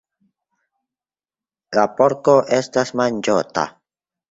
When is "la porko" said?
1.79-2.37